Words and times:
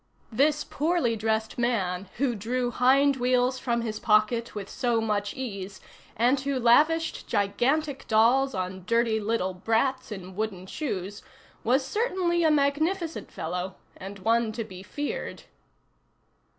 This 0.31 0.63
poorly 0.63 1.15
dressed 1.15 1.59
man, 1.59 2.09
who 2.17 2.33
drew 2.33 2.71
"hind 2.71 3.17
wheels" 3.17 3.59
from 3.59 3.81
his 3.81 3.99
pocket 3.99 4.55
with 4.55 4.67
so 4.67 4.99
much 4.99 5.35
ease, 5.35 5.79
and 6.17 6.39
who 6.39 6.57
lavished 6.59 7.27
gigantic 7.27 8.07
dolls 8.07 8.55
on 8.55 8.83
dirty 8.87 9.19
little 9.19 9.53
brats 9.53 10.11
in 10.11 10.35
wooden 10.35 10.65
shoes, 10.65 11.21
was 11.63 11.85
certainly 11.85 12.43
a 12.43 12.49
magnificent 12.49 13.31
fellow, 13.31 13.75
and 13.95 14.17
one 14.17 14.51
to 14.53 14.63
be 14.63 14.81
feared. 14.81 15.43